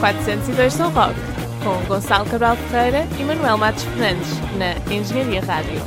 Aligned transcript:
402 0.00 0.74
São 0.74 0.90
Roque, 0.92 1.18
com 1.64 1.86
Gonçalo 1.86 2.24
Cabral 2.30 2.56
Ferreira 2.56 3.04
e 3.18 3.24
Manuel 3.24 3.58
Matos 3.58 3.82
Fernandes, 3.82 4.28
na 4.56 4.94
Engenharia 4.94 5.40
Rádio. 5.40 5.80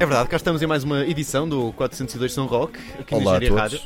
É 0.00 0.04
verdade, 0.04 0.28
cá 0.28 0.36
estamos 0.36 0.60
em 0.60 0.66
mais 0.66 0.82
uma 0.82 1.06
edição 1.06 1.48
do 1.48 1.72
402 1.74 2.32
São 2.32 2.46
Rock, 2.46 2.78
aqui 2.98 3.14
Olá 3.14 3.32
na 3.32 3.36
Engenharia. 3.38 3.62
Rádio. 3.62 3.80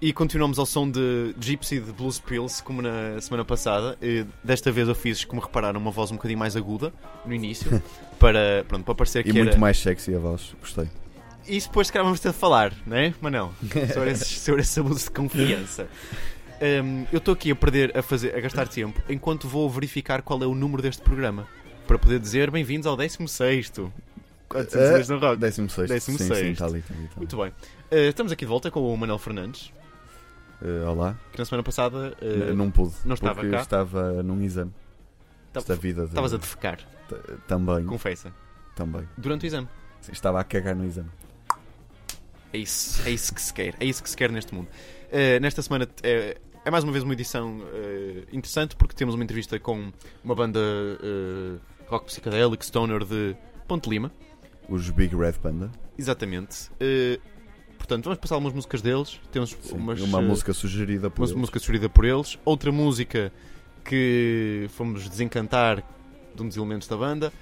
E 0.00 0.12
continuamos 0.12 0.58
ao 0.58 0.66
som 0.66 0.90
de 0.90 1.32
Gypsy 1.40 1.78
de 1.78 1.92
Blues 1.92 2.18
Pills, 2.18 2.60
como 2.64 2.82
na 2.82 3.20
semana 3.20 3.44
passada. 3.44 3.96
E 4.02 4.26
desta 4.42 4.72
vez 4.72 4.88
eu 4.88 4.94
fiz, 4.96 5.24
como 5.24 5.40
repararam, 5.40 5.78
uma 5.80 5.92
voz 5.92 6.10
um 6.10 6.16
bocadinho 6.16 6.40
mais 6.40 6.56
aguda 6.56 6.92
no 7.24 7.32
início, 7.32 7.80
para, 8.18 8.64
pronto, 8.66 8.84
para 8.84 8.94
parecer 8.96 9.20
E 9.20 9.24
que 9.24 9.32
muito 9.32 9.50
era... 9.50 9.58
mais 9.58 9.78
sexy 9.78 10.12
a 10.16 10.18
voz, 10.18 10.52
gostei. 10.60 10.88
E 11.46 11.56
isso 11.56 11.68
depois, 11.68 11.88
se 11.88 11.92
calhar, 11.92 12.04
vamos 12.04 12.20
ter 12.20 12.30
de 12.30 12.38
falar, 12.38 12.72
não 12.86 12.96
é, 12.96 13.12
Manel? 13.20 13.52
Sobre, 13.92 14.10
esses, 14.12 14.28
sobre 14.40 14.60
esse 14.62 14.78
abuso 14.78 15.04
de 15.06 15.10
confiança. 15.10 15.88
Hum, 16.84 17.04
eu 17.12 17.18
estou 17.18 17.34
aqui 17.34 17.50
a 17.50 17.56
perder, 17.56 17.96
a, 17.98 18.02
fazer, 18.02 18.34
a 18.36 18.40
gastar 18.40 18.68
tempo, 18.68 19.00
enquanto 19.08 19.48
vou 19.48 19.68
verificar 19.68 20.22
qual 20.22 20.40
é 20.42 20.46
o 20.46 20.54
número 20.54 20.80
deste 20.82 21.02
programa. 21.02 21.46
Para 21.86 21.98
poder 21.98 22.20
dizer, 22.20 22.50
bem-vindos 22.50 22.86
ao 22.86 22.96
16º. 22.96 23.90
402 24.48 25.08
no 25.08 25.18
Rock. 25.18 25.36
16 25.38 25.88
Décimo 25.88 26.18
sim, 26.18 26.28
sexto. 26.28 26.40
sim, 26.44 26.50
está 26.52 26.66
ali, 26.66 26.82
tá 26.82 26.94
ali, 26.94 27.02
tá 27.04 27.08
ali. 27.08 27.16
Muito 27.16 27.36
bem. 27.36 27.48
Uh, 27.48 28.08
estamos 28.08 28.30
aqui 28.30 28.44
de 28.44 28.48
volta 28.48 28.70
com 28.70 28.92
o 28.92 28.96
Manuel 28.96 29.18
Fernandes, 29.18 29.72
Eh, 30.64 30.84
olá, 30.86 31.16
que 31.32 31.38
na 31.40 31.44
semana 31.44 31.64
passada 31.64 32.16
uh, 32.22 32.24
N- 32.24 32.52
não 32.54 32.70
pude, 32.70 32.94
não 33.04 33.14
estava 33.14 33.34
porque 33.34 33.50
cá. 33.50 33.62
estava 33.62 34.22
num 34.22 34.40
exame. 34.42 34.70
Tava- 35.52 35.64
Esta 35.64 35.74
vida 35.74 36.02
de... 36.02 36.08
estavas 36.10 36.32
a 36.32 36.36
defecar, 36.36 36.76
t- 37.08 37.16
Também, 37.48 37.84
confessa, 37.84 38.32
também. 38.76 39.08
durante 39.18 39.44
o 39.44 39.46
exame. 39.48 39.68
Sim, 40.00 40.12
Estava 40.12 40.38
a 40.40 40.44
cagar 40.44 40.76
no 40.76 40.84
exame. 40.86 41.08
É 42.52 42.58
isso, 42.58 43.00
é 43.06 43.10
isso 43.10 43.34
que 43.34 43.40
se 43.40 43.52
quer, 43.52 43.74
é 43.80 43.84
isso 43.84 44.02
que 44.02 44.10
se 44.10 44.16
quer 44.16 44.30
neste 44.30 44.54
mundo. 44.54 44.68
Uh, 45.10 45.40
nesta 45.40 45.62
semana 45.62 45.88
é, 46.02 46.36
é 46.64 46.70
mais 46.70 46.84
uma 46.84 46.92
vez 46.92 47.02
uma 47.04 47.12
edição 47.14 47.58
uh, 47.58 48.26
interessante 48.32 48.76
porque 48.76 48.94
temos 48.94 49.14
uma 49.14 49.24
entrevista 49.24 49.58
com 49.58 49.90
uma 50.22 50.34
banda 50.34 50.58
uh, 50.60 51.58
rock 51.86 52.06
psicadélico, 52.06 52.64
stoner 52.64 53.04
de 53.04 53.34
Ponte 53.66 53.88
Lima. 53.88 54.12
Os 54.68 54.90
Big 54.90 55.14
Red 55.16 55.32
Panda. 55.34 55.70
Exatamente. 55.98 56.70
Portanto, 57.76 58.04
vamos 58.04 58.18
passar 58.20 58.36
algumas 58.36 58.54
músicas 58.54 58.80
deles. 58.80 59.20
Temos 59.32 59.56
Sim, 59.60 59.76
umas, 59.76 60.00
uma 60.00 60.22
música 60.22 60.52
sugerida 60.52 61.10
por 61.10 61.22
uma 61.22 61.26
eles. 61.26 61.36
música 61.36 61.58
sugerida 61.58 61.88
por 61.88 62.04
eles, 62.04 62.38
outra 62.44 62.70
música 62.70 63.32
que 63.84 64.66
fomos 64.70 65.08
desencantar 65.08 65.82
de 66.34 66.42
um 66.42 66.46
dos 66.48 66.56
elementos 66.56 66.86
da 66.86 66.96
banda, 66.96 67.32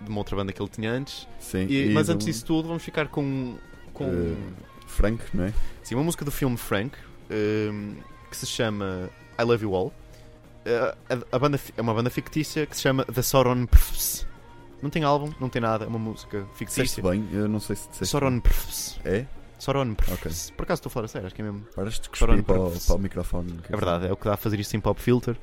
de 0.00 0.08
uma 0.10 0.18
outra 0.18 0.34
banda 0.36 0.52
que 0.52 0.60
ele 0.60 0.68
tinha 0.68 0.90
antes. 0.90 1.26
Sim, 1.38 1.66
E- 1.70 1.90
mas 1.94 2.08
antes 2.08 2.26
disso 2.26 2.44
tudo, 2.44 2.66
vamos 2.68 2.82
ficar 2.82 3.06
com, 3.08 3.56
com 3.96 4.04
Eh, 4.04 4.36
Frank, 4.86 5.22
não 5.34 5.44
é? 5.44 5.52
sim, 5.82 5.94
uma 5.94 6.04
música 6.04 6.24
do 6.24 6.30
filme 6.30 6.56
Frank 6.56 6.96
ehm, 7.30 7.94
que 8.30 8.36
se 8.36 8.46
chama 8.46 9.10
I 9.38 9.42
Love 9.42 9.64
You 9.64 9.74
All. 9.74 9.92
Eh, 10.64 10.94
a, 11.10 11.36
a 11.36 11.38
banda 11.38 11.60
é 11.76 11.80
uma 11.82 11.94
banda 11.94 12.10
fictícia 12.10 12.66
que 12.66 12.76
se 12.76 12.82
chama 12.82 13.04
The 13.04 13.22
Sauron 13.22 13.66
Prfs. 13.66 14.26
Não 14.82 14.90
tem 14.90 15.02
álbum, 15.04 15.32
não 15.40 15.48
tem 15.48 15.60
nada, 15.62 15.84
é 15.84 15.88
uma 15.88 15.98
música 15.98 16.40
Disseste 16.58 16.58
fictícia. 16.98 17.02
bem, 17.02 17.26
eu 17.32 17.48
não 17.48 17.58
sei 17.60 17.76
se 17.76 17.88
disseste 17.88 18.12
Sauron 18.12 18.40
Prfs. 18.40 19.00
É? 19.04 19.24
Sauron 19.58 19.94
Prfs. 19.94 20.50
Por 20.50 20.64
acaso 20.64 20.80
estou 20.80 20.90
a 20.90 20.92
falar 20.92 21.04
a 21.06 21.08
sério, 21.08 21.26
acho 21.26 21.34
que 21.34 21.40
é 21.40 21.44
mesmo. 21.44 21.60
Paras 21.74 21.98
de 21.98 22.08
Sauron 22.12 22.42
para, 22.42 22.60
o- 22.60 22.78
para 22.80 22.94
o 22.94 22.98
microfone. 22.98 23.58
É 23.68 23.72
verdade, 23.76 23.98
dizer. 24.00 24.10
é 24.10 24.12
o 24.12 24.16
que 24.16 24.24
dá 24.26 24.34
a 24.34 24.36
fazer 24.36 24.60
isto 24.60 24.70
sem 24.70 24.80
pop 24.80 25.00
filter. 25.00 25.34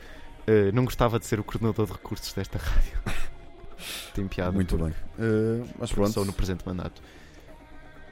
Uh, 0.48 0.72
não 0.74 0.84
gostava 0.86 1.18
de 1.20 1.26
ser 1.26 1.40
o 1.40 1.44
coordenador 1.44 1.86
de 1.88 1.94
recursos 1.94 2.32
desta 2.34 2.58
rádio. 2.64 3.00
Tem 4.14 4.28
piada. 4.28 4.52
Muito 4.52 4.78
porque- 4.78 4.94
bem. 5.18 5.26
Eh, 5.26 5.66
mas 5.80 5.92
pronto, 5.92 6.12
Sou 6.12 6.26
no 6.26 6.32
presente 6.34 6.66
mandato. 6.66 7.02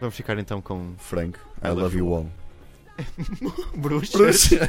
Vamos 0.02 0.16
ficar 0.16 0.38
então 0.40 0.60
com 0.60 0.96
Frank, 0.98 1.38
I, 1.64 1.68
love, 1.68 1.82
love 1.82 1.98
you 2.00 2.12
all. 2.12 2.28
bruxas. 3.78 4.50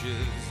pages 0.10 0.49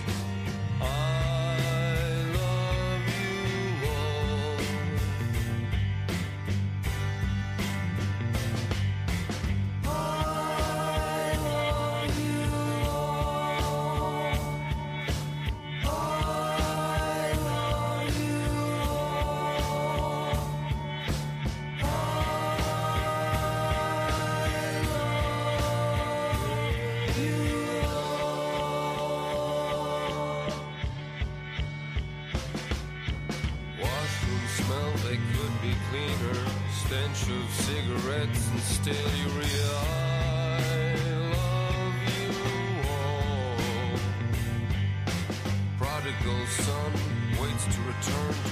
Son 46.48 46.92
waits 47.40 47.64
to 47.66 47.80
return 47.82 48.47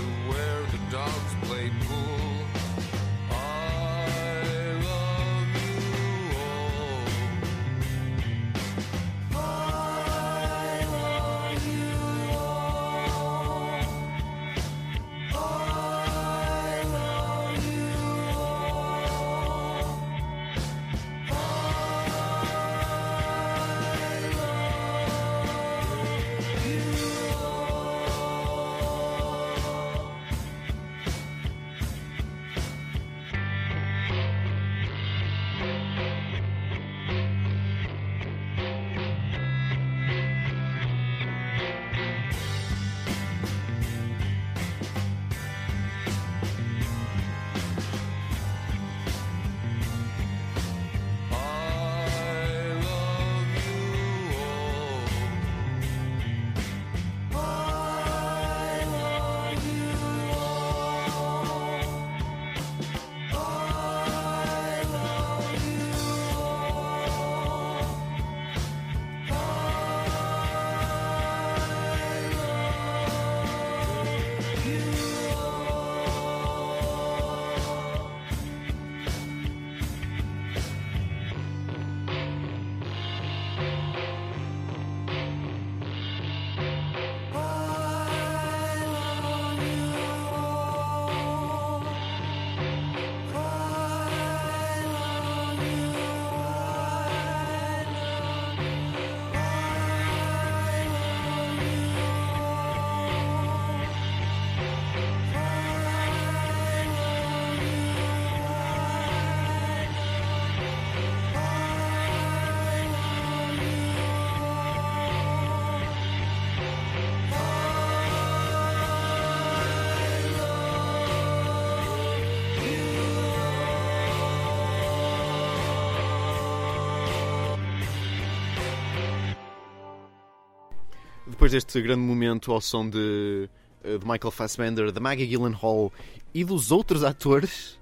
depois 131.46 131.52
deste 131.64 131.80
grande 131.80 132.00
momento 132.00 132.52
ao 132.52 132.60
som 132.60 132.88
de, 132.88 133.48
eh, 133.84 133.98
de 133.98 134.04
Michael 134.04 134.32
Fassbender, 134.32 134.90
de 134.90 134.98
Maggie 134.98 135.26
Gyllenhaal 135.26 135.92
e 136.34 136.44
dos 136.44 136.72
outros 136.72 137.04
atores 137.04 137.78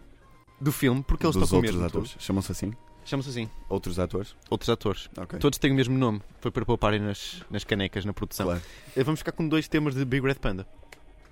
do 0.60 0.70
filme, 0.70 1.02
porque 1.02 1.24
eles 1.24 1.34
Dos 1.34 1.44
estão 1.44 1.60
com 1.60 1.66
o 1.66 1.68
outros 1.70 1.74
mesmo 1.82 1.86
atores. 1.86 2.16
Chamam-se 2.18 2.52
assim? 2.52 2.74
Chama-se 3.06 3.30
assim, 3.30 3.50
Outros 3.68 3.98
atores? 3.98 4.36
outros 4.50 4.68
atores. 4.68 5.08
Ok. 5.16 5.38
Todos 5.38 5.58
têm 5.58 5.72
o 5.72 5.74
mesmo 5.74 5.96
nome. 5.96 6.20
Foi 6.40 6.50
para 6.50 6.64
pouparem 6.66 7.00
nas, 7.00 7.42
nas 7.50 7.64
canecas, 7.64 8.04
na 8.04 8.12
produção. 8.12 8.46
Claro. 8.46 8.60
Eh, 8.94 9.02
Vamos 9.02 9.20
ficar 9.20 9.32
com 9.32 9.48
dois 9.48 9.66
temas 9.66 9.94
de 9.94 10.04
Big 10.04 10.26
Red 10.26 10.34
Panda. 10.36 10.66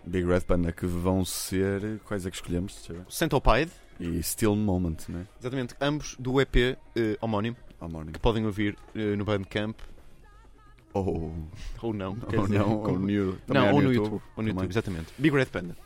Big 0.04 0.26
Red 0.26 0.40
Panda, 0.40 0.72
que 0.72 0.86
vão 0.86 1.24
ser. 1.26 2.00
Quais 2.06 2.24
é 2.24 2.30
que 2.30 2.36
escolhemos? 2.36 2.88
Centopide, 3.10 3.70
E 4.00 4.22
Still 4.22 4.56
Moment, 4.56 4.96
né? 5.08 5.26
exatamente, 5.38 5.74
ambos 5.80 6.16
do 6.18 6.40
EP 6.40 6.56
eh, 6.56 6.78
homónimo, 7.20 7.56
morning. 7.80 8.12
que 8.12 8.18
podem 8.18 8.44
ouvir 8.46 8.76
eh, 8.94 9.16
no 9.16 9.24
Bandcamp, 9.24 9.76
Ou. 10.94 11.32
ou 11.82 11.92
não. 11.94 12.16
Ou 12.36 12.42
dizer, 12.42 12.58
não, 12.58 12.78
ou 12.78 12.98
no, 12.98 13.38
Não, 13.48 13.72
ou 13.72 13.82
no 13.82 13.92
YouTube. 13.92 14.22
Ou 14.36 14.42
no. 14.42 14.48
YouTube, 14.50 14.70
exatamente. 14.70 15.06
Big 15.18 15.34
Red 15.34 15.46
Panda. 15.46 15.76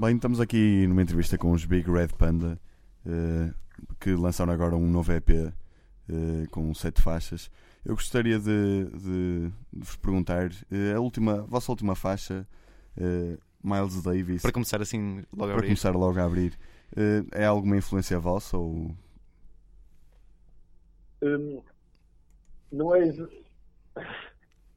Bem, 0.00 0.14
estamos 0.14 0.40
aqui 0.40 0.86
numa 0.86 1.02
entrevista 1.02 1.36
com 1.36 1.50
os 1.50 1.64
Big 1.64 1.90
Red 1.90 2.08
Panda, 2.16 2.58
eh, 3.04 3.52
que 3.98 4.14
lançaram 4.14 4.52
agora 4.52 4.76
um 4.76 4.88
novo 4.88 5.10
EP 5.12 5.30
eh, 5.30 5.52
com 6.52 6.72
sete 6.72 7.02
faixas. 7.02 7.50
Eu 7.84 7.94
gostaria 7.96 8.38
de, 8.38 8.84
de- 8.84 9.48
de 9.48 9.52
vos 9.72 9.96
perguntar, 9.96 10.50
eh, 10.70 10.92
a, 10.94 11.00
última, 11.00 11.40
a 11.40 11.42
vossa 11.42 11.72
última 11.72 11.96
faixa, 11.96 12.46
Miles 13.62 14.02
Davis, 14.02 14.42
Para 14.42 14.52
começar 14.52 14.80
assim 14.80 15.24
logo 15.32 15.44
a 15.44 15.46
para 15.46 15.54
abrir. 15.54 15.66
começar 15.68 15.90
logo 15.96 16.18
a 16.18 16.24
abrir, 16.24 16.56
é 17.32 17.44
alguma 17.44 17.76
influência 17.76 18.18
vossa 18.20 18.56
ou... 18.56 18.90
Hum, 21.22 21.60
não 22.70 22.94
é. 22.94 23.08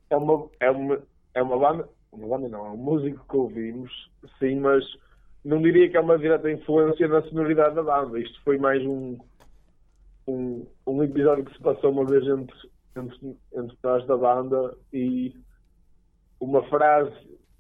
É 0.10 0.18
uma, 0.18 0.50
é 0.60 0.72
uma, 0.72 1.02
é 1.36 1.44
uma 1.44 1.60
banda. 1.60 1.90
Uma 2.12 2.28
banda 2.28 2.50
não, 2.50 2.66
é 2.66 2.70
um 2.72 2.78
músico 2.78 3.24
que 3.30 3.38
ouvimos, 3.38 4.12
sim, 4.38 4.60
mas 4.60 4.84
não 5.44 5.62
diria 5.62 5.90
que 5.90 5.98
é 5.98 6.00
uma 6.00 6.18
direta 6.18 6.52
influência 6.52 7.08
na 7.08 7.22
sonoridade 7.24 7.76
da 7.76 7.84
banda. 7.84 8.20
Isto 8.20 8.40
foi 8.44 8.58
mais 8.58 8.82
um, 8.86 9.18
um, 10.28 10.66
um 10.88 11.04
episódio 11.04 11.46
que 11.46 11.54
se 11.54 11.60
passou 11.60 11.92
uma 11.92 12.06
vez 12.06 12.24
entre, 12.28 12.56
entre, 12.96 13.38
entre 13.56 13.78
nós 13.84 14.06
da 14.08 14.18
banda 14.18 14.76
e 14.94 15.36
uma 16.40 16.64
frase 16.70 17.16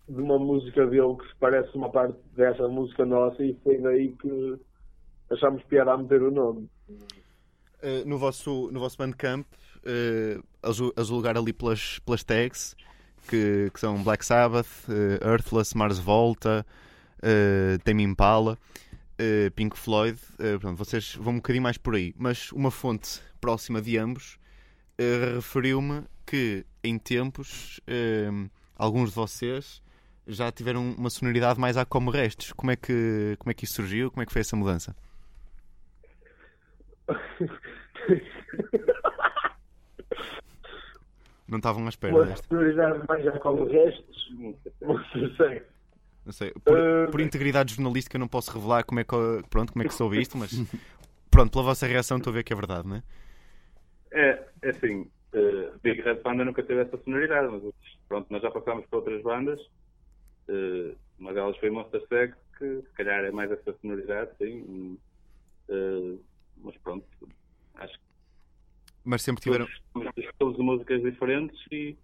de 0.07 0.21
uma 0.21 0.37
música 0.37 0.85
dele 0.87 1.15
que 1.17 1.27
se 1.27 1.35
parece 1.39 1.75
uma 1.75 1.89
parte 1.89 2.17
dessa 2.35 2.67
música 2.67 3.05
nossa 3.05 3.41
e 3.43 3.55
foi 3.63 3.77
daí 3.77 4.09
que 4.21 4.57
achámos 5.31 5.63
piada 5.63 5.93
a 5.93 5.97
meter 5.97 6.21
o 6.21 6.31
nome. 6.31 6.69
Uh, 7.83 8.05
no, 8.05 8.17
vosso, 8.17 8.69
no 8.71 8.79
vosso 8.79 8.97
Bandcamp, 8.97 9.45
uh, 9.85 10.71
zu- 10.73 10.93
a 10.95 11.03
julgar 11.03 11.37
ali 11.37 11.53
pelas, 11.53 11.97
pelas 11.99 12.23
tags, 12.23 12.75
que, 13.27 13.69
que 13.73 13.79
são 13.79 14.03
Black 14.03 14.25
Sabbath, 14.25 14.67
uh, 14.89 15.25
Earthless, 15.27 15.75
Mars 15.75 15.97
Volta, 15.97 16.65
uh, 17.23 17.79
Tame 17.83 18.03
Impala, 18.03 18.57
uh, 19.19 19.51
Pink 19.51 19.77
Floyd. 19.77 20.19
Uh, 20.39 20.75
vocês 20.75 21.15
vão 21.15 21.33
um 21.33 21.37
bocadinho 21.37 21.63
mais 21.63 21.77
por 21.77 21.95
aí. 21.95 22.13
Mas 22.17 22.51
uma 22.51 22.71
fonte 22.71 23.21
próxima 23.39 23.81
de 23.81 23.97
ambos 23.97 24.39
referiu-me 25.35 26.03
que 26.27 26.63
em 26.83 26.99
tempos 26.99 27.79
alguns 28.77 29.09
de 29.09 29.15
vocês 29.15 29.81
já 30.27 30.51
tiveram 30.51 30.91
uma 30.91 31.09
sonoridade 31.09 31.59
mais 31.59 31.75
a 31.75 31.83
como 31.85 32.11
restos. 32.11 32.53
Como 32.53 32.69
é 32.69 32.75
que, 32.75 33.35
como 33.39 33.49
é 33.49 33.53
que 33.55 33.65
isso 33.65 33.73
surgiu? 33.73 34.11
Como 34.11 34.21
é 34.21 34.27
que 34.27 34.31
foi 34.31 34.41
essa 34.41 34.55
mudança? 34.55 34.95
Não 41.51 41.57
estavam 41.57 41.85
à 41.85 41.89
espera 41.89 42.15
Uma 42.15 42.25
desta. 42.25 42.47
sonoridade 42.47 43.05
mais 43.09 43.23
já 43.25 43.37
como 43.39 43.65
restos, 43.65 44.33
não 44.79 45.35
sei. 45.35 45.61
Não 46.25 46.31
sei. 46.33 46.53
Por, 46.65 46.77
Eh, 46.77 47.07
por 47.09 47.21
integridade 47.21 47.73
jornalística 47.75 48.15
eu 48.15 48.19
não 48.19 48.27
posso 48.27 48.51
revelar 48.51 48.83
como 48.85 48.99
é 48.99 49.03
que, 49.03 49.15
pronto, 49.49 49.73
como 49.73 49.83
é 49.83 49.85
que 49.85 49.93
soube 49.93 50.19
isto, 50.19 50.37
mas 50.37 50.51
pronto, 51.31 51.51
pela 51.51 51.63
vossa 51.65 51.87
reação 51.87 52.17
estou 52.17 52.31
a 52.31 52.33
ver 52.35 52.43
que 52.43 52.53
é 52.53 52.55
verdade, 52.55 52.87
não 52.87 52.97
é? 52.97 53.03
É, 54.13 54.45
é 54.63 54.69
assim, 54.69 55.09
eh, 55.33 55.71
Big 55.83 56.01
Red 56.01 56.17
Panda 56.17 56.43
nunca 56.45 56.63
teve 56.63 56.81
essa 56.81 56.97
sonoridade, 57.03 57.47
mas 57.51 57.73
pronto, 58.07 58.27
nós 58.31 58.41
já 58.41 58.51
passámos 58.51 58.85
por 58.87 58.97
outras 58.97 59.21
bandas. 59.23 59.59
eh, 60.49 60.95
uma 61.19 61.33
delas 61.33 61.57
foi 61.59 61.69
Monster 61.71 62.01
Sex, 62.07 62.37
que 62.57 62.81
se 62.81 62.93
calhar 62.93 63.23
é 63.25 63.31
mais 63.31 63.51
essa 63.51 63.73
sonoridade, 63.81 64.31
sim. 64.37 64.99
eh, 65.69 66.17
mas 66.57 66.77
pronto, 66.77 67.07
acho 67.75 67.93
que 67.99 68.05
Mas 69.03 69.21
sempre 69.21 69.41
tiveram. 69.41 69.67
todos 70.37 70.57
de 70.57 70.63
músicas 70.63 71.01
diferentes 71.01 71.59
e 71.71 71.97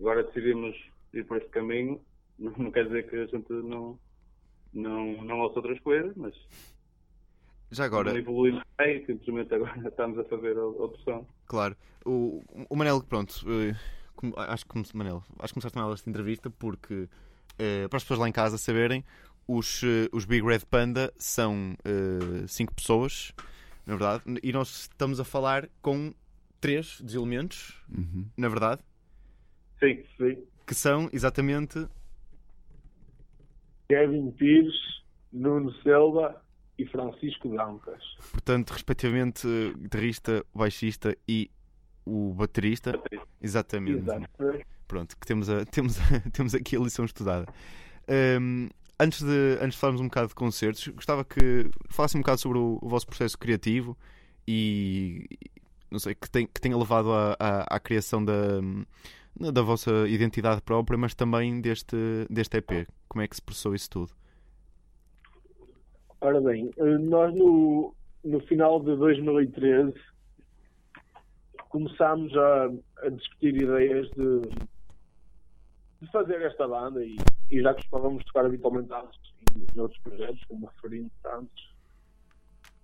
agora 0.00 0.22
decidimos 0.24 0.76
ir 1.12 1.24
por 1.26 1.38
este 1.38 1.50
caminho. 1.50 2.00
Não, 2.38 2.52
não 2.58 2.70
quer 2.70 2.84
dizer 2.86 3.08
que 3.08 3.16
a 3.16 3.26
gente 3.26 3.50
não, 3.52 3.98
não, 4.72 5.24
não 5.24 5.40
ouça 5.40 5.58
outras 5.58 5.80
coisas, 5.80 6.14
mas 6.16 6.34
Já 7.70 7.84
agora, 7.84 8.10
não 8.12 8.18
evoluímos 8.18 8.62
bem, 8.78 9.04
simplesmente 9.06 9.54
agora 9.54 9.76
estamos 9.88 10.18
a 10.18 10.24
fazer 10.24 10.56
a 10.56 10.62
outro 10.64 11.00
som. 11.02 11.26
claro, 11.46 11.76
o, 12.04 12.42
o 12.68 12.76
Manel, 12.76 13.02
pronto, 13.02 13.34
eh, 13.50 13.74
acho 14.48 14.64
que 14.66 14.96
Manel, 14.96 15.22
acho 15.38 15.48
que 15.48 15.54
começaste 15.60 15.76
mal 15.78 15.92
esta 15.92 16.08
entrevista 16.10 16.50
porque 16.50 17.08
eh, 17.58 17.88
para 17.88 17.96
as 17.96 18.04
pessoas 18.04 18.20
lá 18.20 18.28
em 18.28 18.32
casa 18.32 18.58
saberem, 18.58 19.04
os, 19.48 19.82
eh, 19.82 20.08
os 20.12 20.24
Big 20.24 20.44
Red 20.46 20.60
Panda 20.70 21.12
são 21.16 21.74
eh, 21.84 22.46
cinco 22.46 22.74
pessoas, 22.74 23.32
na 23.86 23.94
verdade, 23.96 24.22
e 24.42 24.52
nós 24.52 24.68
estamos 24.68 25.20
a 25.20 25.24
falar 25.24 25.68
com 25.80 26.12
três 26.60 27.00
dos 27.00 27.14
elementos, 27.14 27.80
Uhum. 27.88 28.26
na 28.36 28.48
verdade, 28.48 28.82
Sim, 29.78 30.02
Sim. 30.16 30.42
que 30.66 30.74
são 30.74 31.08
exatamente 31.12 31.86
Kevin 33.88 34.30
Pires, 34.32 34.74
Nuno 35.32 35.72
Silva 35.82 36.42
e 36.78 36.86
Francisco 36.86 37.48
Dancas. 37.48 38.02
portanto, 38.32 38.70
respectivamente, 38.72 39.46
guitarrista, 39.78 40.44
baixista 40.54 41.16
e 41.28 41.50
o 42.04 42.32
baterista. 42.34 43.00
Exatamente. 43.40 43.98
Exato. 44.00 44.28
Pronto, 44.86 45.16
que 45.16 45.26
temos, 45.26 45.48
a, 45.50 45.64
temos, 45.66 45.98
a- 45.98 46.30
temos 46.32 46.54
aqui 46.54 46.76
a 46.76 46.80
lição 46.80 47.04
estudada. 47.04 47.46
Hum, 48.40 48.68
antes, 49.00 49.22
de, 49.22 49.58
antes 49.60 49.72
de 49.74 49.78
falarmos 49.78 50.00
um 50.00 50.04
bocado 50.06 50.28
de 50.28 50.34
concertos, 50.34 50.86
gostava 50.88 51.24
que 51.24 51.68
falasse 51.88 52.16
um 52.16 52.20
bocado 52.20 52.40
sobre 52.40 52.58
o, 52.58 52.78
o 52.80 52.88
vosso 52.88 53.06
processo 53.06 53.36
criativo 53.38 53.96
e, 54.46 55.24
e, 55.30 55.38
não 55.90 55.98
sei, 55.98 56.14
que, 56.14 56.30
tem, 56.30 56.46
que 56.46 56.60
tenha 56.60 56.76
levado 56.76 57.10
à, 57.12 57.36
à, 57.40 57.76
à 57.76 57.80
criação 57.80 58.24
da, 58.24 58.60
da 59.38 59.62
vossa 59.62 60.08
identidade 60.08 60.62
própria, 60.62 60.98
mas 60.98 61.14
também 61.14 61.60
deste, 61.60 61.96
deste 62.30 62.58
EP. 62.58 62.88
Como 63.08 63.22
é 63.22 63.28
que 63.28 63.36
se 63.36 63.42
processou 63.42 63.74
isso 63.74 63.90
tudo? 63.90 64.12
Ora 66.20 66.40
bem, 66.40 66.70
eh, 66.78 66.98
nós 66.98 67.34
no, 67.34 67.94
no 68.24 68.40
final 68.40 68.80
de 68.80 68.96
2013 68.96 69.94
começámos 71.68 72.34
a, 72.36 72.70
a 73.02 73.08
discutir 73.10 73.54
ideias 73.54 74.08
de, 74.10 74.40
de 76.00 76.10
fazer 76.10 76.40
esta 76.42 76.66
banda 76.66 77.04
e, 77.04 77.16
e 77.50 77.60
já 77.60 77.74
costumávamos 77.74 78.24
tocar 78.24 78.46
habitualmente 78.46 78.88
em 79.74 79.80
outros 79.80 80.00
projetos, 80.00 80.42
como 80.44 80.66
referindo 80.66 81.10
antes. 81.26 81.68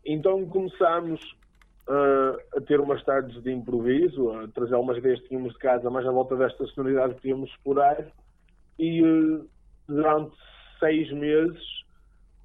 Então 0.04 0.44
começámos 0.46 1.20
eh, 1.20 1.41
a 1.88 2.60
ter 2.60 2.80
umas 2.80 3.02
tardes 3.04 3.42
de 3.42 3.52
improviso, 3.52 4.30
a 4.32 4.48
trazer 4.48 4.74
algumas 4.74 4.98
ideias 4.98 5.20
que 5.20 5.28
tínhamos 5.28 5.52
de 5.52 5.58
casa, 5.58 5.90
mais 5.90 6.06
à 6.06 6.10
volta 6.10 6.36
desta 6.36 6.64
sonoridade 6.68 7.14
que 7.14 7.22
queríamos 7.22 7.50
explorar. 7.50 8.06
E 8.78 9.00
eh, 9.00 9.44
durante 9.88 10.34
seis 10.78 11.10
meses 11.12 11.62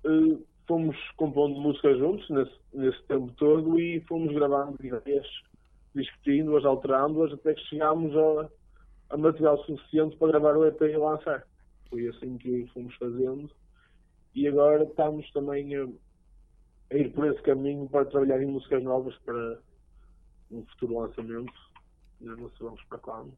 eh, 0.06 0.38
fomos 0.68 0.98
compondo 1.16 1.60
música 1.60 1.96
juntos 1.96 2.28
nesse, 2.30 2.60
nesse 2.74 3.02
tempo 3.04 3.32
todo 3.34 3.80
e 3.80 4.02
fomos 4.02 4.34
gravando 4.34 4.76
ideias, 4.84 5.28
discutindo-as, 5.94 6.66
alterando-as, 6.66 7.34
até 7.34 7.54
que 7.54 7.62
chegámos 7.68 8.16
a, 8.16 8.50
a 9.12 9.18
material 9.18 9.58
suficiente 9.66 10.18
para 10.18 10.32
gravar 10.32 10.58
o 10.58 10.66
EP 10.66 10.82
e 10.82 10.98
lançar. 10.98 11.44
Foi 11.90 12.08
assim 12.08 12.38
que 12.38 12.68
fomos 12.74 12.94
fazendo. 12.96 13.50
E 14.36 14.48
agora 14.48 14.84
estamos 14.84 15.30
também 15.32 15.74
a, 16.92 16.94
a 16.94 16.98
ir 16.98 17.12
por 17.14 17.28
esse 17.28 17.42
caminho 17.42 17.88
para 17.90 18.06
trabalhar 18.06 18.42
em 18.42 18.48
músicas 18.48 18.84
novas 18.84 19.16
para 19.26 19.60
um 20.52 20.64
futuro 20.66 21.00
lançamento. 21.00 21.54
Ainda 22.22 22.36
não 22.36 22.50
sabemos 22.52 22.84
para 22.84 22.98
quando. 23.00 23.34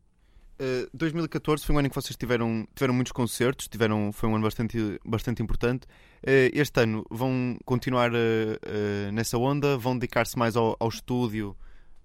Uh, 0.61 0.89
2014 0.93 1.65
foi 1.65 1.73
um 1.73 1.79
ano 1.79 1.87
em 1.87 1.89
que 1.89 1.95
vocês 1.95 2.17
tiveram, 2.17 2.67
tiveram 2.75 2.93
muitos 2.93 3.13
concertos, 3.13 3.69
tiveram, 3.69 4.11
foi 4.11 4.27
um 4.27 4.35
ano 4.35 4.43
bastante, 4.43 4.99
bastante 5.05 5.41
importante. 5.41 5.85
Uh, 6.21 6.51
este 6.53 6.81
ano 6.81 7.05
vão 7.09 7.57
continuar 7.63 8.11
uh, 8.11 8.15
uh, 8.15 9.11
nessa 9.13 9.37
onda? 9.37 9.77
Vão 9.77 9.97
dedicar-se 9.97 10.37
mais 10.37 10.57
ao, 10.57 10.75
ao 10.77 10.89
estúdio 10.89 11.55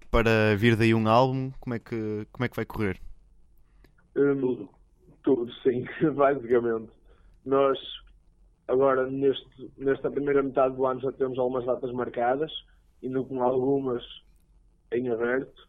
para 0.09 0.55
vir 0.55 0.77
daí 0.77 0.93
um 0.93 1.05
álbum? 1.07 1.51
Como 1.59 1.73
é 1.73 1.79
que, 1.79 2.25
como 2.31 2.45
é 2.45 2.47
que 2.47 2.55
vai 2.55 2.65
correr? 2.65 2.97
Hum, 4.15 4.39
Tudo. 4.39 4.69
Tudo, 5.25 5.51
sim, 5.63 5.83
basicamente. 6.15 6.89
Nós, 7.45 7.77
agora, 8.67 9.09
neste, 9.09 9.71
nesta 9.77 10.09
primeira 10.09 10.41
metade 10.41 10.75
do 10.75 10.85
ano, 10.85 10.99
já 11.01 11.11
temos 11.11 11.37
algumas 11.37 11.65
datas 11.65 11.91
marcadas, 11.91 12.51
ainda 13.03 13.23
com 13.23 13.41
algumas 13.41 14.03
em 14.91 15.09
aberto. 15.09 15.67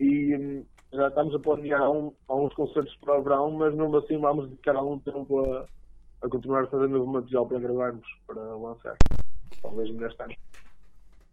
E 0.00 0.36
hum, 0.36 0.64
já 0.92 1.08
estamos 1.08 1.34
a 1.34 1.38
planear 1.38 1.90
um, 1.90 2.12
alguns 2.28 2.54
concertos 2.54 2.94
para 2.96 3.18
o 3.18 3.22
verão, 3.22 3.50
mas 3.52 3.74
mesmo 3.74 3.96
assim 3.96 4.18
vamos 4.18 4.48
dedicar 4.48 4.76
algum 4.76 4.98
tempo 4.98 5.40
a, 5.40 5.66
a 6.22 6.28
continuar 6.28 6.64
a 6.64 6.66
fazer 6.66 6.88
novo 6.88 7.10
material 7.10 7.46
para 7.46 7.58
gravarmos, 7.60 8.06
para 8.26 8.40
lançar. 8.56 8.96
Talvez 9.60 9.94
neste 9.94 10.22
ano. 10.22 10.34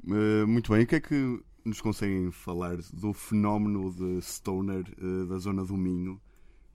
Uh, 0.06 0.48
muito 0.48 0.72
bem, 0.72 0.84
o 0.84 0.88
que 0.88 0.96
é 0.96 1.02
que 1.02 1.44
nos 1.66 1.82
conseguem 1.82 2.32
falar 2.32 2.78
do 2.94 3.14
fenómeno 3.14 3.92
de 3.94 4.22
stoner 4.22 4.86
uh, 5.02 5.26
da 5.28 5.38
zona 5.38 5.66
do 5.66 5.76
Minho? 5.76 6.20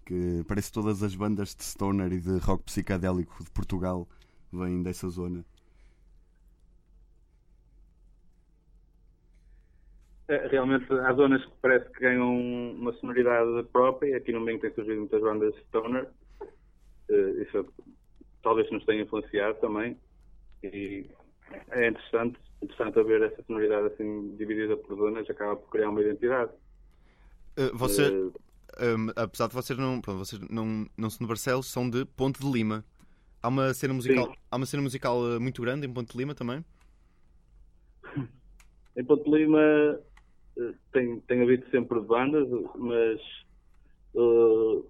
Que 0.04 0.44
parece 0.46 0.68
que 0.68 0.74
todas 0.74 1.02
as 1.02 1.14
bandas 1.14 1.54
de 1.54 1.64
stoner 1.64 2.12
e 2.12 2.20
de 2.20 2.38
rock 2.38 2.64
psicadélico 2.64 3.42
de 3.44 3.50
Portugal 3.50 4.08
vêm 4.52 4.82
dessa 4.82 5.08
zona. 5.08 5.44
É, 10.28 10.46
realmente 10.48 10.90
há 10.92 11.12
zonas 11.12 11.44
que 11.44 11.52
parece 11.60 11.90
que 11.92 12.00
ganham 12.00 12.40
uma 12.72 12.92
sonoridade 12.94 13.62
própria. 13.72 14.16
Aqui 14.16 14.32
no 14.32 14.40
Minho 14.40 14.60
tem 14.60 14.72
surgido 14.74 14.98
muitas 15.00 15.20
bandas 15.20 15.54
stoner. 15.68 16.08
Eh, 17.10 17.42
isso 17.42 17.66
talvez 18.42 18.70
nos 18.70 18.84
tenha 18.86 19.02
influenciado 19.02 19.58
também. 19.60 19.98
E 20.62 21.10
é 21.70 21.88
interessante, 21.88 22.38
interessante 22.62 22.98
haver 22.98 23.22
essa 23.22 23.42
sonoridade 23.44 23.88
assim 23.88 24.36
dividida 24.36 24.76
por 24.78 24.96
zonas, 24.96 25.28
acaba 25.30 25.56
por 25.56 25.70
criar 25.70 25.90
uma 25.90 26.02
identidade. 26.02 26.52
Eh, 27.56 27.70
você, 27.74 28.02
Eh, 28.02 28.30
um, 28.80 29.10
apesar 29.16 29.48
de 29.48 29.54
vocês 29.54 29.78
não, 29.78 30.00
pronto, 30.00 30.18
vocês 30.18 30.40
não, 30.50 30.86
não 30.96 31.10
são 31.10 31.24
de 31.24 31.28
Barcelos, 31.28 31.70
são 31.70 31.88
de 31.88 32.04
Ponte 32.04 32.40
de 32.40 32.50
Lima. 32.50 32.84
Há 33.42 33.48
uma 33.48 33.74
cena 33.74 33.94
musical, 33.94 34.26
Sim. 34.26 34.34
há 34.50 34.56
uma 34.56 34.66
cena 34.66 34.82
musical 34.82 35.32
eh, 35.32 35.38
muito 35.38 35.60
grande 35.60 35.86
em 35.86 35.92
Ponte 35.92 36.12
de 36.12 36.18
Lima 36.18 36.34
também. 36.34 36.64
Em 38.96 39.04
Ponte 39.04 39.28
Lima 39.28 39.60
eh, 40.56 40.74
tem, 40.92 41.20
tem 41.20 41.42
havido 41.42 41.68
sempre 41.70 42.00
bandas, 42.00 42.48
mas 42.76 43.20
eh, 44.14 44.82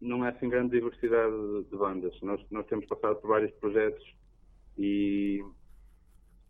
não 0.00 0.22
há 0.22 0.30
assim 0.30 0.48
grande 0.48 0.70
diversidade 0.70 1.30
de, 1.30 1.70
de 1.70 1.76
bandas. 1.76 2.18
Nós, 2.22 2.40
nós 2.50 2.66
temos 2.66 2.86
passado 2.86 3.16
por 3.16 3.28
vários 3.28 3.52
projetos 3.52 4.04
e 4.78 5.44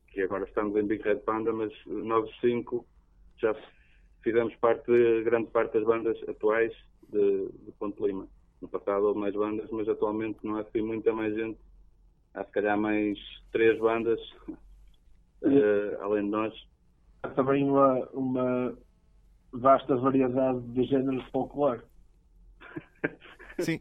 que 0.09 0.23
agora 0.23 0.45
estamos 0.45 0.77
em 0.77 0.87
Big 0.87 1.03
Red 1.03 1.17
Panda, 1.17 1.53
mas 1.53 1.73
nós 1.87 2.31
cinco 2.41 2.87
já 3.39 3.55
fizemos 4.23 4.55
parte, 4.57 4.91
de 4.91 5.23
grande 5.25 5.49
parte 5.51 5.75
das 5.75 5.85
bandas 5.85 6.17
atuais 6.29 6.73
de, 7.11 7.49
de 7.65 7.73
Ponte 7.79 8.03
Lima. 8.03 8.27
No 8.61 8.69
passado 8.69 9.07
houve 9.07 9.21
mais 9.21 9.35
bandas, 9.35 9.69
mas 9.71 9.89
atualmente 9.89 10.39
não 10.43 10.57
há 10.57 10.61
assim 10.61 10.83
muita 10.83 11.13
mais 11.13 11.35
gente. 11.35 11.59
Há 12.35 12.45
se 12.45 12.51
calhar 12.53 12.79
mais 12.79 13.19
três 13.51 13.79
bandas, 13.79 14.21
eh, 15.43 15.99
além 16.01 16.25
de 16.25 16.31
nós. 16.31 16.55
Há 17.23 17.29
também 17.31 17.65
uma, 17.65 18.07
uma 18.13 18.77
vasta 19.53 19.97
variedade 19.97 20.61
de 20.61 20.85
géneros 20.85 21.25
de 21.25 21.31
folclore. 21.31 21.81
Sim. 23.59 23.81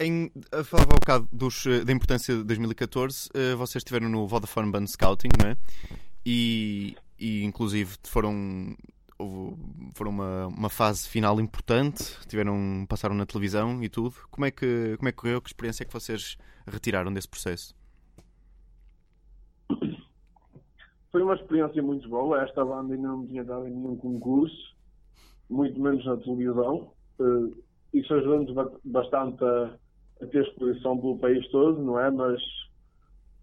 Em, 0.00 0.30
a 0.50 0.64
falava 0.64 0.92
há 0.92 1.00
bocado 1.00 1.28
dos, 1.32 1.66
eh, 1.66 1.84
da 1.84 1.92
importância 1.92 2.34
de 2.34 2.44
2014, 2.44 3.30
eh, 3.34 3.54
vocês 3.54 3.80
estiveram 3.80 4.08
no 4.08 4.26
Vodafone 4.26 4.70
Band 4.70 4.86
Scouting, 4.86 5.28
não 5.40 5.50
é? 5.50 5.56
E, 6.24 6.96
e 7.24 7.44
inclusive 7.44 7.96
foram, 8.04 8.74
foram 9.94 10.10
uma, 10.10 10.46
uma 10.48 10.68
fase 10.68 11.08
final 11.08 11.40
importante, 11.40 12.18
tiveram, 12.26 12.84
passaram 12.88 13.14
na 13.14 13.24
televisão 13.26 13.82
e 13.82 13.88
tudo. 13.88 14.14
Como 14.30 14.44
é 14.44 14.50
que, 14.50 14.96
como 14.96 15.08
é 15.08 15.12
que 15.12 15.18
correu? 15.18 15.40
Que 15.40 15.48
experiência 15.48 15.84
é 15.84 15.86
que 15.86 15.92
vocês 15.92 16.36
retiraram 16.66 17.12
desse 17.12 17.28
processo? 17.28 17.74
Foi 21.10 21.22
uma 21.22 21.34
experiência 21.34 21.82
muito 21.82 22.08
boa. 22.08 22.42
Esta 22.42 22.64
banda 22.64 22.94
ainda 22.94 23.08
não 23.08 23.26
tinha 23.26 23.44
dado 23.44 23.64
nenhum 23.64 23.96
concurso, 23.96 24.74
muito 25.48 25.78
menos 25.80 26.04
na 26.06 26.16
televisão. 26.16 26.90
Eh, 27.20 27.54
Isso 27.98 28.14
ajuda-nos 28.14 28.54
ba- 28.54 28.72
bastante 28.84 29.44
a, 29.44 29.76
a 30.22 30.26
ter 30.26 30.42
exposição 30.46 30.96
pelo 30.98 31.18
país 31.18 31.46
todo, 31.50 31.82
não 31.82 32.00
é? 32.00 32.10
Mas 32.10 32.40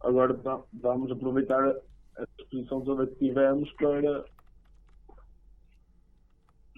agora 0.02 0.34
va- 0.34 0.64
vamos 0.74 1.12
aproveitar 1.12 1.76
a 2.20 2.42
exposição 2.42 2.82
toda 2.82 3.08
que 3.08 3.16
tivemos 3.16 3.72
para 3.74 4.26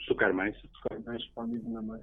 Tocar 0.07 0.33
mais. 0.33 0.55
ficar 0.59 0.99
mais 1.05 1.21
expandido 1.21 1.69
na 1.69 1.81
mais. 1.81 2.01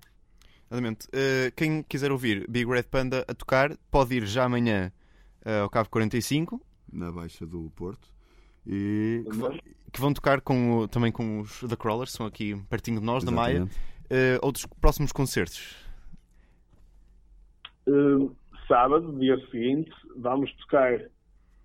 Exatamente. 0.71 1.09
Eh, 1.13 1.51
quem 1.57 1.83
quiser 1.83 2.11
ouvir 2.13 2.47
Big 2.49 2.71
Red 2.71 2.85
Panda 2.85 3.25
a 3.29 3.35
tocar, 3.35 3.77
pode 3.91 4.15
ir 4.17 4.27
já 4.27 4.45
amanhã 4.45 4.93
eh, 5.45 5.61
ao 5.61 5.69
Cabo 5.69 5.89
45, 5.91 6.61
na 6.93 7.11
Baixa 7.11 7.45
do 7.47 7.71
Porto. 7.71 8.09
E 8.67 9.25
que 9.93 10.01
vão 10.01 10.13
tocar 10.13 10.41
com, 10.41 10.79
o- 10.81 10.89
também 10.89 11.11
com 11.11 11.41
os 11.41 11.61
The 11.61 11.77
Crawlers, 11.77 12.13
são 12.13 12.25
aqui 12.27 12.55
pertinho 12.71 13.01
de 13.01 13.05
nós, 13.07 13.25
da 13.25 13.31
Maia. 13.33 13.57
Exatamente. 13.57 13.79
Eh, 14.11 14.39
outros 14.43 14.65
próximos 14.81 15.11
concertos. 15.13 15.77
Uh, 17.87 18.35
sábado, 18.67 19.19
dia 19.19 19.37
seguinte, 19.51 19.91
vamos 20.17 20.53
tocar 20.57 21.01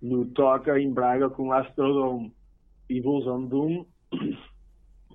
no 0.04 0.26
Toca 0.26 0.78
em 0.78 0.92
Braga 0.92 1.30
com 1.30 1.50
Astrodome 1.50 2.30
e 2.90 3.00
Bulls 3.00 3.24
Doom. 3.48 3.86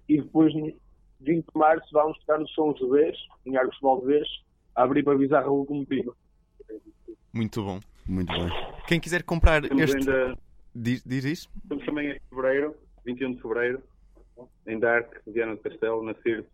E 0.08 0.18
depois, 0.20 0.52
no 0.56 0.74
20 1.22 1.46
de 1.46 1.52
março, 1.54 1.88
vamos 1.94 2.18
tocar 2.20 2.40
no 2.40 2.50
São 2.50 2.76
José, 2.76 3.14
em 3.46 3.56
Arcos 3.56 3.78
Valdez, 3.80 4.28
a 4.76 4.82
abrir 4.82 5.04
para 5.04 5.16
Bizarra 5.16 5.46
Locomotiva. 5.48 6.16
Muito 7.32 7.64
bom. 7.64 7.80
Muito 8.08 8.34
bem. 8.34 8.50
Quem 8.88 9.00
quiser 9.00 9.22
comprar 9.22 9.62
Temos 9.62 9.84
este. 9.84 9.98
ainda 10.10 10.36
Diz, 10.74 11.04
diz 11.04 11.24
isso? 11.24 11.50
temos 11.68 11.86
também 11.86 12.10
em 12.12 12.20
fevereiro, 12.28 12.76
21 13.06 13.34
de 13.34 13.42
fevereiro, 13.44 13.84
em 14.66 14.80
Dark, 14.80 15.14
Viana 15.28 15.56
do 15.56 15.62
Castelo, 15.62 16.04
na 16.04 16.16
CIRT. 16.16 16.48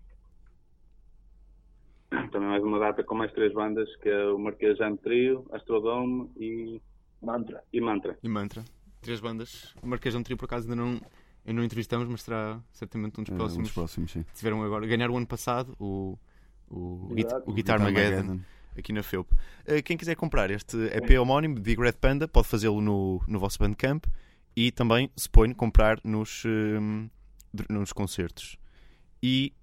Também 2.09 2.49
mais 2.49 2.63
uma 2.63 2.79
data 2.79 3.01
com 3.03 3.15
mais 3.15 3.31
três 3.31 3.53
bandas, 3.53 3.93
que 3.97 4.09
é 4.09 4.25
o 4.25 4.37
Marquês 4.37 4.77
Jam 4.77 4.97
Trio, 4.97 5.45
Astrodome 5.53 6.29
e, 6.37 6.81
Mantra. 7.25 7.63
e 7.73 7.81
Mantra. 7.81 8.17
E 8.23 8.29
Mantra. 8.29 8.63
Três 9.01 9.19
bandas. 9.19 9.73
O 9.81 9.87
Marquês 9.87 10.13
de 10.13 10.19
um 10.19 10.23
Trio, 10.23 10.37
por 10.37 10.45
acaso, 10.45 10.65
ainda 10.69 10.75
não, 10.75 10.91
ainda 11.45 11.53
não 11.59 11.63
entrevistamos, 11.63 12.07
mas 12.07 12.23
será 12.23 12.59
certamente 12.71 13.19
um 13.19 13.23
dos 13.23 13.31
É, 13.31 13.33
um 13.33 13.37
próximos. 13.37 13.63
dos 13.67 13.73
próximos, 13.73 14.11
sim. 14.11 14.25
Tiveram 14.33 14.63
agora. 14.63 14.85
Ganharam 14.87 15.13
o 15.13 15.17
ano 15.17 15.27
passado 15.27 15.75
o, 15.79 16.17
o, 16.69 17.13
Exato. 17.15 17.49
o 17.49 17.53
Guitar 17.53 17.79
Mageddon 17.79 18.39
aqui 18.77 18.91
na 18.91 19.03
FEUP. 19.03 19.31
Eh, 19.65 19.81
Quem 19.81 19.95
quiser 19.95 20.15
comprar 20.15 20.49
este 20.51 20.75
EP 20.87 21.19
homónimo 21.19 21.55
de 21.55 21.61
Big 21.61 21.79
Red 21.81 21.93
Panda 21.93 22.27
pode 22.27 22.47
fazê-lo 22.47 22.81
no, 22.81 23.21
no 23.27 23.39
vosso 23.39 23.57
Bandcamp 23.59 24.05
e 24.55 24.71
também, 24.71 25.09
suponho, 25.15 25.53
comprar 25.55 25.99
nos, 26.03 26.43
ehm, 26.45 27.07
nos 27.69 27.93
concertos. 27.93 28.57
E 29.21 29.53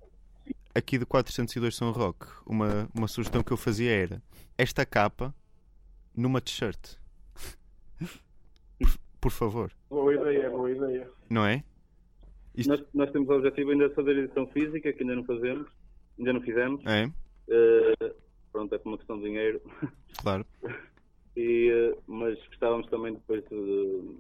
aqui 0.75 0.98
do 0.98 1.07
402 1.07 1.75
São 1.77 1.90
Rock, 1.90 2.27
uma, 2.46 2.88
uma 2.94 3.09
sugestão 3.09 3.42
que 3.42 3.53
eu 3.53 3.57
fazia 3.57 3.90
era 3.90 4.22
esta 4.57 4.87
capa 4.87 5.35
numa 6.16 6.40
t-shirt. 6.40 6.96
Por, 8.78 8.90
por 9.20 9.30
favor, 9.32 9.72
Boa 9.88 10.14
ideia, 10.14 10.50
boa 10.50 10.70
ideia. 10.70 11.10
não 11.30 11.44
é? 11.46 11.62
Isto- 12.54 12.68
Nós, 12.70 12.84
nós 12.92 13.10
temos 13.12 13.28
o 13.28 13.32
objetivo 13.32 13.70
ainda 13.70 13.88
de 13.88 13.94
fazer 13.94 14.16
edição 14.18 14.46
física, 14.48 14.92
que 14.92 15.02
ainda 15.02 15.16
não 15.16 15.24
fazemos, 15.24 15.68
ainda 16.18 16.32
não 16.32 16.40
fizemos. 16.42 16.84
É, 16.86 17.10
Eh, 17.48 18.14
pronto, 18.52 18.72
é 18.74 18.78
por 18.78 18.88
uma 18.90 18.98
questão 18.98 19.18
de 19.18 19.24
dinheiro. 19.24 19.60
claro. 20.22 20.46
E, 21.36 21.70
eh, 21.70 21.98
mas 22.06 22.38
gostávamos 22.46 22.86
também 22.88 23.14
depois 23.14 23.42
de, 23.48 24.16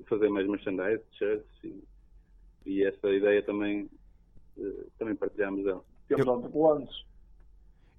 de 0.00 0.04
fazer 0.08 0.28
mais 0.30 0.46
merchandise, 0.48 1.02
t-shirts 1.10 1.46
e, 1.64 1.84
e 2.64 2.84
essa 2.84 3.08
ideia 3.10 3.42
também, 3.42 3.88
eh, 4.58 4.86
também 4.98 5.14
partilhámos 5.14 5.62
dela. 5.64 5.84
Temos 6.08 6.26
autocolantes. 6.26 7.04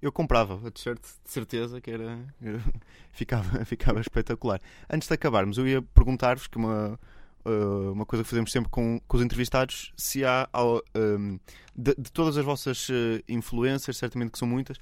Eu 0.00 0.12
comprava 0.12 0.68
a 0.68 0.70
t-shirt 0.70 1.00
de 1.00 1.30
certeza 1.30 1.80
que 1.80 1.90
era, 1.90 2.18
era- 2.40 2.60
ficava, 3.12 3.64
ficava 3.64 4.00
espetacular. 4.00 4.60
Antes 4.90 5.08
de 5.08 5.14
acabarmos, 5.14 5.56
eu 5.58 5.66
ia 5.66 5.80
perguntar-vos 5.82 6.46
que 6.46 6.56
uma, 6.58 6.98
uh, 7.44 7.92
uma 7.92 8.04
coisa 8.04 8.22
que 8.22 8.28
fazemos 8.30 8.52
sempre 8.52 8.70
com, 8.70 9.00
com 9.08 9.16
os 9.16 9.22
entrevistados, 9.22 9.92
se 9.96 10.24
há 10.24 10.48
um, 10.94 11.38
de, 11.74 11.94
de 11.96 12.12
todas 12.12 12.36
as 12.36 12.44
vossas 12.44 12.88
uh, 12.88 12.92
influências, 13.28 13.96
certamente 13.96 14.32
que 14.32 14.38
são 14.38 14.46
muitas, 14.46 14.76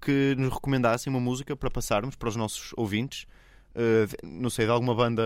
que 0.00 0.34
nos 0.38 0.52
recomendassem 0.54 1.12
uma 1.12 1.20
música 1.20 1.54
para 1.56 1.70
passarmos 1.70 2.14
para 2.16 2.28
os 2.28 2.36
nossos 2.36 2.72
ouvintes. 2.76 3.26
De- 3.74 4.26
não 4.26 4.50
sei, 4.50 4.64
de 4.66 4.70
alguma 4.72 4.94
banda 4.94 5.22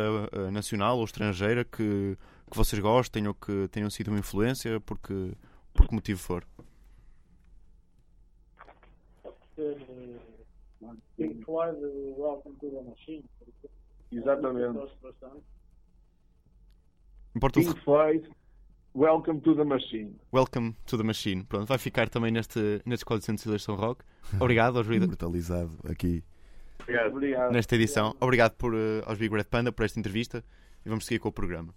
nacional 0.52 0.98
ou 0.98 1.04
estrangeira 1.04 1.64
que, 1.64 2.16
que 2.50 2.57
vocês 2.57 2.80
gostem 2.83 3.26
ou 3.26 3.33
que 3.35 3.68
tenham 3.70 3.88
sido 3.88 4.09
uma 4.09 4.18
influência, 4.18 4.80
porque, 4.80 5.33
por 5.72 5.88
que 5.88 5.94
motivo 5.94 6.20
for. 6.20 6.44
Pink 11.16 11.44
Floyd, 11.44 11.76
Welcome 12.16 12.57
to 12.61 12.70
the 12.70 12.83
Machine. 12.83 13.24
Exatamente. 14.12 14.78
Gosto 14.78 14.96
bastante. 15.02 15.42
Importa 17.35 17.61
Pink 17.61 17.80
Floyd, 17.85 18.28
Welcome 18.96 19.40
to 19.40 19.57
the 19.57 19.64
Machine. 19.64 20.14
Welcome 20.33 20.76
to 20.87 20.96
the 20.96 21.02
Machine. 21.02 21.42
Pronto, 21.42 21.66
vai 21.66 21.78
ficar 21.78 22.09
também 22.09 22.30
neste, 22.30 22.80
neste 22.87 23.04
402 23.04 23.61
São 23.61 23.74
Rock. 23.74 24.04
Obrigado 24.38 24.78
aos 24.78 24.87
Reader 24.87 25.07
Imortalizado 25.09 25.76
aqui. 25.85 26.22
Obrigado. 27.11 27.52
Nesta 27.52 27.74
edição. 27.74 28.14
Obrigado 28.20 28.52
por, 28.52 28.72
eh, 28.72 29.02
aos 29.04 29.18
Big 29.18 29.35
Red 29.35 29.44
Panda 29.44 29.72
por 29.72 29.85
esta 29.85 29.98
entrevista 29.98 30.44
e 30.87 30.88
vamos 30.88 31.07
seguir 31.07 31.18
com 31.18 31.28
o 31.28 31.33
programa. 31.33 31.74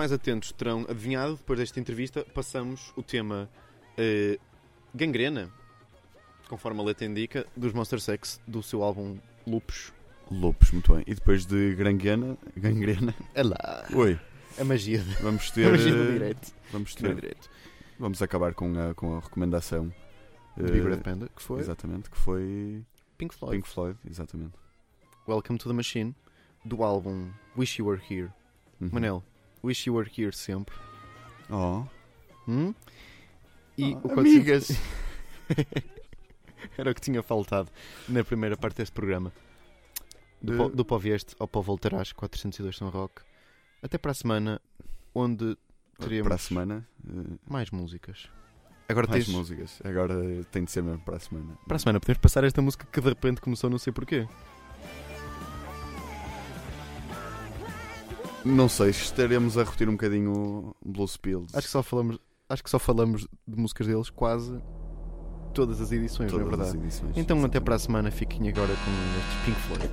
Mais 0.00 0.12
atentos 0.12 0.50
terão 0.52 0.86
adivinhado, 0.88 1.36
depois 1.36 1.58
desta 1.58 1.78
entrevista, 1.78 2.24
passamos 2.32 2.90
o 2.96 3.02
tema 3.02 3.50
eh, 3.98 4.38
Gangrena, 4.94 5.50
conforme 6.48 6.80
a 6.80 6.84
letra 6.84 7.04
indica, 7.04 7.46
dos 7.54 7.74
Monster 7.74 8.00
Sex, 8.00 8.40
do 8.46 8.62
seu 8.62 8.82
álbum 8.82 9.18
Lupus. 9.46 9.92
Lopes, 10.30 10.70
muito 10.70 10.94
bem. 10.94 11.04
E 11.06 11.14
depois 11.14 11.44
de 11.44 11.74
Granguena, 11.74 12.38
Gangrena, 12.56 13.14
É 13.34 13.42
lá. 13.42 13.86
oi, 13.94 14.18
A 14.58 14.64
magia, 14.64 15.02
vamos 15.20 15.50
a 15.50 15.52
ter. 15.52 15.70
magia 15.70 15.92
do 15.92 16.02
eh, 16.02 16.12
direito. 16.12 16.54
Vamos 16.72 16.94
ter. 16.94 17.14
direito. 17.14 17.50
Vamos 17.98 18.22
acabar 18.22 18.54
com 18.54 18.72
a, 18.80 18.94
com 18.94 19.18
a 19.18 19.20
recomendação. 19.20 19.92
Do 20.56 20.64
Big 20.64 20.78
eh, 20.78 20.82
Red 20.88 20.96
Panda, 21.02 21.28
que 21.36 21.42
foi 21.42 21.60
Exatamente, 21.60 22.08
que 22.08 22.16
foi 22.16 22.82
Pink 23.18 23.34
Floyd. 23.34 23.56
Pink 23.58 23.68
Floyd, 23.68 23.98
exatamente. 24.08 24.54
Welcome 25.28 25.58
to 25.58 25.68
the 25.68 25.74
Machine, 25.74 26.14
do 26.64 26.82
álbum 26.82 27.30
Wish 27.54 27.78
You 27.78 27.86
Were 27.86 28.00
Here. 28.08 28.32
Uhum. 28.80 28.88
Manel, 28.92 29.22
Wish 29.62 29.88
You 29.88 29.96
Were 29.96 30.10
Here 30.16 30.32
sempre. 30.32 30.74
Oh, 31.50 31.84
Hum? 32.48 32.74
E 33.76 33.94
Ah, 33.94 34.00
o 34.04 34.20
amigas. 34.20 34.68
Era 36.76 36.90
o 36.90 36.94
que 36.94 37.00
tinha 37.00 37.22
faltado 37.22 37.70
na 38.08 38.22
primeira 38.24 38.56
parte 38.56 38.76
deste 38.78 38.92
programa. 38.92 39.32
Do, 40.42 40.52
Eh, 40.54 40.56
po, 40.56 40.68
do 40.70 40.84
Pó 40.84 40.98
Vieste 40.98 41.34
ao 41.38 41.46
Pó 41.48 41.60
Voltarás, 41.60 42.12
402 42.12 42.76
São 42.76 42.88
Roque. 42.88 43.22
Até 43.82 43.98
para 43.98 44.10
a 44.10 44.14
semana, 44.14 44.60
onde 45.14 45.56
teremos 45.98 46.26
para 46.26 46.34
a 46.34 46.38
semana, 46.38 46.88
eh, 47.06 47.38
mais 47.48 47.70
músicas. 47.70 48.28
Agora 48.88 49.06
mais 49.06 49.24
tens... 49.24 49.34
músicas. 49.34 49.80
Agora 49.84 50.14
tem 50.50 50.64
de 50.64 50.70
ser 50.70 50.82
mesmo 50.82 51.00
para 51.00 51.16
a 51.16 51.20
semana. 51.20 51.56
Para 51.66 51.76
a 51.76 51.78
semana 51.78 52.00
podemos 52.00 52.20
passar 52.20 52.44
esta 52.44 52.60
música 52.60 52.86
que 52.90 53.00
de 53.00 53.08
repente 53.08 53.40
começou, 53.40 53.70
não 53.70 53.78
sei 53.78 53.92
porquê. 53.92 54.26
Não 58.44 58.68
sei 58.68 58.92
se 58.92 59.02
estaremos 59.02 59.58
a 59.58 59.64
repetir 59.64 59.88
um 59.88 59.92
bocadinho 59.92 60.32
o 60.32 60.74
Blues 60.84 61.16
Pills. 61.16 61.54
Acho 61.56 61.66
que 61.66 61.70
só 61.72 61.82
falamos, 61.82 62.18
acho 62.48 62.64
que 62.64 62.70
só 62.70 62.78
falamos 62.78 63.26
de 63.46 63.56
músicas 63.56 63.86
deles 63.86 64.10
quase 64.10 64.58
todas 65.52 65.80
as 65.80 65.92
edições, 65.92 66.30
Todas 66.30 66.46
não 66.46 66.52
é 66.52 66.54
as 66.62 66.72
verdade? 66.72 66.86
edições. 66.86 67.16
Então 67.16 67.44
até 67.44 67.60
para 67.60 67.74
a 67.74 67.78
semana 67.78 68.10
fiquem 68.10 68.48
agora 68.48 68.68
com 68.72 68.90
estes 69.18 69.44
Pink 69.44 69.60
Floyd. 69.60 69.90